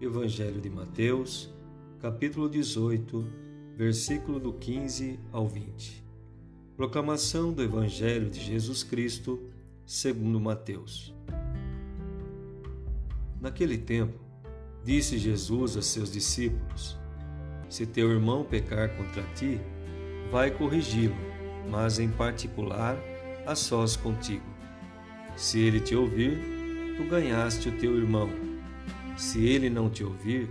Evangelho 0.00 0.60
de 0.60 0.68
Mateus, 0.68 1.48
capítulo 2.00 2.48
18, 2.48 3.24
versículo 3.76 4.40
do 4.40 4.52
15 4.52 5.20
ao 5.30 5.46
20. 5.46 6.04
Proclamação 6.76 7.52
do 7.52 7.62
Evangelho 7.62 8.28
de 8.28 8.40
Jesus 8.40 8.82
Cristo, 8.82 9.40
segundo 9.86 10.40
Mateus. 10.40 11.14
Naquele 13.40 13.78
tempo, 13.78 14.18
disse 14.82 15.16
Jesus 15.16 15.76
a 15.76 15.82
seus 15.82 16.10
discípulos: 16.10 16.98
Se 17.68 17.86
teu 17.86 18.10
irmão 18.10 18.44
pecar 18.44 18.96
contra 18.96 19.22
ti, 19.34 19.60
vai 20.30 20.50
corrigi-lo, 20.50 21.14
mas 21.70 22.00
em 22.00 22.10
particular 22.10 22.98
a 23.46 23.54
sós 23.54 23.96
contigo. 23.96 24.44
Se 25.36 25.60
ele 25.60 25.78
te 25.78 25.94
ouvir, 25.94 26.36
tu 26.96 27.04
ganhaste 27.04 27.68
o 27.68 27.78
teu 27.78 27.96
irmão. 27.96 28.43
Se 29.16 29.46
ele 29.46 29.70
não 29.70 29.88
te 29.88 30.02
ouvir, 30.02 30.50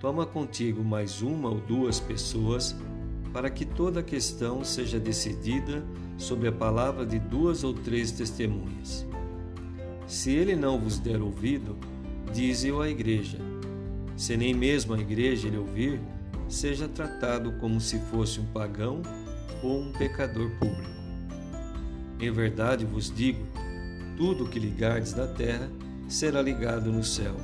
toma 0.00 0.26
contigo 0.26 0.82
mais 0.82 1.22
uma 1.22 1.48
ou 1.48 1.60
duas 1.60 2.00
pessoas, 2.00 2.74
para 3.32 3.48
que 3.48 3.64
toda 3.64 4.00
a 4.00 4.02
questão 4.02 4.64
seja 4.64 4.98
decidida 4.98 5.84
sob 6.18 6.48
a 6.48 6.52
palavra 6.52 7.06
de 7.06 7.20
duas 7.20 7.62
ou 7.62 7.72
três 7.72 8.10
testemunhas. 8.10 9.06
Se 10.08 10.32
ele 10.32 10.56
não 10.56 10.76
vos 10.76 10.98
der 10.98 11.22
ouvido, 11.22 11.76
dize-o 12.32 12.80
à 12.80 12.88
igreja. 12.88 13.38
Se 14.16 14.36
nem 14.36 14.52
mesmo 14.52 14.92
a 14.94 14.98
igreja 14.98 15.48
lhe 15.48 15.56
ouvir, 15.56 16.00
seja 16.48 16.88
tratado 16.88 17.52
como 17.60 17.80
se 17.80 18.00
fosse 18.10 18.40
um 18.40 18.46
pagão 18.46 19.02
ou 19.62 19.82
um 19.82 19.92
pecador 19.92 20.50
público. 20.58 21.00
Em 22.18 22.30
verdade 22.32 22.84
vos 22.84 23.14
digo: 23.14 23.46
tudo 24.16 24.44
o 24.44 24.48
que 24.48 24.58
ligardes 24.58 25.14
na 25.14 25.28
terra 25.28 25.70
será 26.08 26.42
ligado 26.42 26.90
no 26.90 27.04
céu 27.04 27.36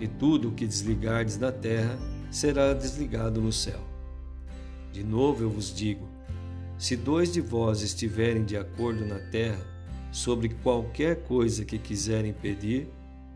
e 0.00 0.08
tudo 0.08 0.48
o 0.48 0.52
que 0.52 0.66
desligardes 0.66 1.36
na 1.36 1.52
terra 1.52 1.98
será 2.30 2.72
desligado 2.72 3.40
no 3.40 3.52
céu. 3.52 3.80
De 4.92 5.04
novo 5.04 5.44
eu 5.44 5.50
vos 5.50 5.74
digo: 5.74 6.08
se 6.78 6.96
dois 6.96 7.32
de 7.32 7.40
vós 7.40 7.82
estiverem 7.82 8.44
de 8.44 8.56
acordo 8.56 9.04
na 9.04 9.18
terra 9.18 9.64
sobre 10.10 10.48
qualquer 10.48 11.22
coisa 11.24 11.64
que 11.64 11.78
quiserem 11.78 12.32
pedir, 12.32 12.88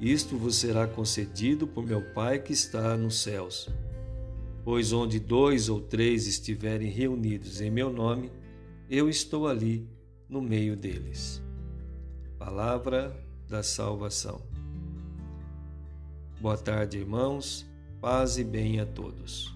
isto 0.00 0.36
vos 0.36 0.56
será 0.56 0.86
concedido 0.86 1.66
por 1.66 1.86
meu 1.86 2.02
Pai 2.12 2.38
que 2.38 2.52
está 2.52 2.96
nos 2.96 3.20
céus. 3.20 3.68
Pois 4.64 4.92
onde 4.92 5.20
dois 5.20 5.68
ou 5.68 5.80
três 5.80 6.26
estiverem 6.26 6.90
reunidos 6.90 7.60
em 7.60 7.70
meu 7.70 7.92
nome, 7.92 8.32
eu 8.90 9.08
estou 9.08 9.46
ali 9.46 9.88
no 10.28 10.42
meio 10.42 10.76
deles. 10.76 11.42
Palavra 12.38 13.16
da 13.48 13.62
salvação. 13.62 14.55
Boa 16.46 16.56
tarde, 16.56 16.98
irmãos. 16.98 17.66
Paz 18.00 18.38
e 18.38 18.44
bem 18.44 18.78
a 18.78 18.86
todos. 18.86 19.52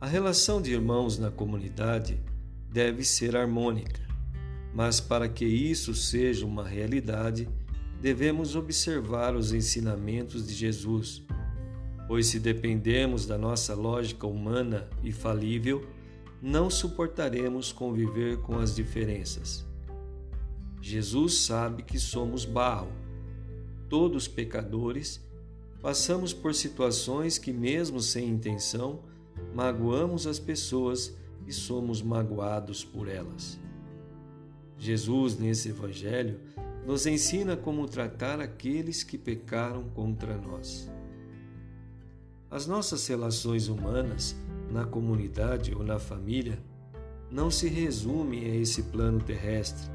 A 0.00 0.06
relação 0.08 0.60
de 0.60 0.72
irmãos 0.72 1.16
na 1.16 1.30
comunidade 1.30 2.18
deve 2.68 3.04
ser 3.04 3.36
harmônica, 3.36 4.00
mas 4.74 5.00
para 5.00 5.28
que 5.28 5.44
isso 5.44 5.94
seja 5.94 6.44
uma 6.44 6.66
realidade, 6.66 7.48
devemos 8.00 8.56
observar 8.56 9.36
os 9.36 9.52
ensinamentos 9.52 10.44
de 10.44 10.54
Jesus, 10.54 11.22
pois 12.08 12.26
se 12.26 12.40
dependemos 12.40 13.24
da 13.24 13.38
nossa 13.38 13.76
lógica 13.76 14.26
humana 14.26 14.90
e 15.04 15.12
falível, 15.12 15.86
não 16.42 16.68
suportaremos 16.68 17.70
conviver 17.70 18.38
com 18.38 18.58
as 18.58 18.74
diferenças. 18.74 19.64
Jesus 20.80 21.44
sabe 21.44 21.84
que 21.84 21.96
somos 21.96 22.44
barro 22.44 23.01
todos 23.92 24.26
pecadores, 24.26 25.20
passamos 25.82 26.32
por 26.32 26.54
situações 26.54 27.36
que, 27.36 27.52
mesmo 27.52 28.00
sem 28.00 28.26
intenção, 28.26 29.00
magoamos 29.54 30.26
as 30.26 30.38
pessoas 30.38 31.14
e 31.46 31.52
somos 31.52 32.00
magoados 32.00 32.82
por 32.82 33.06
elas. 33.06 33.60
Jesus, 34.78 35.38
nesse 35.38 35.68
Evangelho, 35.68 36.40
nos 36.86 37.04
ensina 37.04 37.54
como 37.54 37.86
tratar 37.86 38.40
aqueles 38.40 39.04
que 39.04 39.18
pecaram 39.18 39.84
contra 39.90 40.38
nós. 40.38 40.90
As 42.50 42.66
nossas 42.66 43.06
relações 43.06 43.68
humanas, 43.68 44.34
na 44.70 44.86
comunidade 44.86 45.74
ou 45.74 45.82
na 45.84 45.98
família, 45.98 46.58
não 47.30 47.50
se 47.50 47.68
resumem 47.68 48.46
a 48.46 48.56
esse 48.56 48.84
plano 48.84 49.20
terrestre. 49.20 49.86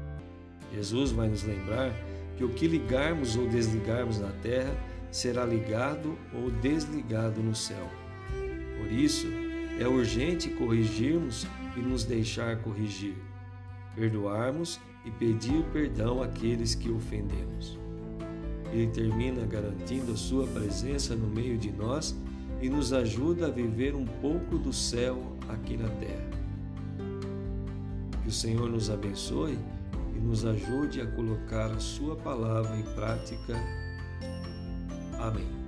Jesus 0.72 1.10
vai 1.10 1.28
nos 1.28 1.42
lembrar 1.42 1.92
que 2.38 2.44
o 2.44 2.48
que 2.50 2.68
ligarmos 2.68 3.34
ou 3.34 3.48
desligarmos 3.48 4.20
na 4.20 4.30
terra 4.30 4.72
será 5.10 5.44
ligado 5.44 6.16
ou 6.32 6.48
desligado 6.52 7.42
no 7.42 7.52
céu. 7.52 7.90
Por 8.78 8.92
isso, 8.92 9.26
é 9.80 9.88
urgente 9.88 10.48
corrigirmos 10.50 11.48
e 11.76 11.80
nos 11.80 12.04
deixar 12.04 12.58
corrigir, 12.62 13.16
perdoarmos 13.92 14.78
e 15.04 15.10
pedir 15.10 15.64
perdão 15.72 16.22
àqueles 16.22 16.76
que 16.76 16.88
ofendemos. 16.88 17.76
Ele 18.72 18.86
termina 18.86 19.44
garantindo 19.44 20.12
a 20.12 20.16
sua 20.16 20.46
presença 20.46 21.16
no 21.16 21.26
meio 21.26 21.58
de 21.58 21.72
nós 21.72 22.16
e 22.62 22.68
nos 22.68 22.92
ajuda 22.92 23.48
a 23.48 23.50
viver 23.50 23.96
um 23.96 24.04
pouco 24.04 24.56
do 24.58 24.72
céu 24.72 25.36
aqui 25.48 25.76
na 25.76 25.88
terra. 25.88 26.30
Que 28.22 28.28
o 28.28 28.32
Senhor 28.32 28.70
nos 28.70 28.90
abençoe 28.90 29.58
e 30.18 30.20
nos 30.20 30.44
ajude 30.44 31.00
a 31.00 31.06
colocar 31.06 31.70
a 31.70 31.78
Sua 31.78 32.16
palavra 32.16 32.76
em 32.76 32.82
prática. 32.82 33.54
Amém. 35.18 35.67